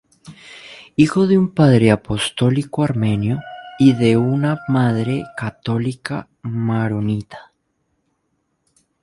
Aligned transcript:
Hijo 0.95 1.27
de 1.27 1.37
un 1.37 1.53
padre 1.53 1.91
apostólico 1.91 2.81
armenio 2.83 3.39
y 3.77 3.93
una 4.15 4.57
madre 4.67 5.25
católica 5.37 6.27
maronita. 6.41 7.51